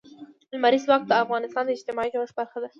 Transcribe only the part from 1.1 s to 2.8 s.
افغانستان د اجتماعي جوړښت برخه ده.